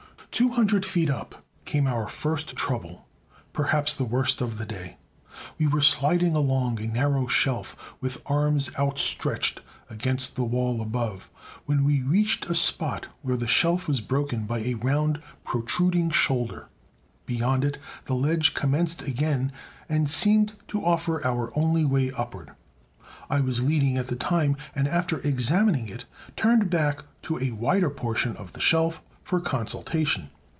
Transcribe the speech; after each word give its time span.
Two 0.33 0.47
hundred 0.51 0.85
feet 0.85 1.09
up 1.09 1.43
came 1.65 1.85
our 1.85 2.07
first 2.07 2.55
trouble, 2.55 3.05
perhaps 3.51 3.93
the 3.95 4.05
worst 4.05 4.39
of 4.41 4.57
the 4.57 4.65
day. 4.65 4.97
We 5.59 5.67
were 5.67 5.81
sidling 5.83 6.33
along 6.35 6.79
a 6.79 6.87
narrow 6.87 7.27
shelf, 7.27 7.75
with 7.99 8.23
arms 8.25 8.71
outstretched 8.79 9.61
against 9.89 10.35
the 10.37 10.45
wall 10.45 10.81
above, 10.81 11.29
when 11.65 11.83
we 11.83 12.01
reached 12.01 12.45
a 12.45 12.55
spot 12.55 13.07
where 13.21 13.35
the 13.35 13.45
shelf 13.45 13.89
was 13.89 13.99
broken 13.99 14.45
by 14.45 14.59
a 14.59 14.75
round 14.75 15.21
protruding 15.43 16.09
shoulder. 16.09 16.69
Beyond 17.25 17.65
it 17.65 17.77
the 18.05 18.15
ledge 18.15 18.53
commenced 18.53 19.03
again 19.03 19.51
and 19.89 20.09
seemed 20.09 20.53
to 20.69 20.83
offer 20.83 21.23
our 21.27 21.51
only 21.59 21.83
way 21.83 22.09
upward. 22.09 22.51
I 23.29 23.41
was 23.41 23.61
leading 23.61 23.95
at 23.97 24.07
the 24.07 24.15
time, 24.15 24.55
and, 24.73 24.87
after 24.87 25.19
examining 25.19 25.87
it, 25.89 26.05
turned 26.37 26.69
back 26.69 27.03
to 27.23 27.37
a 27.37 27.51
wider 27.51 27.89
portion 27.91 28.35
of 28.37 28.53
the 28.53 28.61
shelf 28.61 29.03
for 29.23 29.39
consultation. 29.39 30.29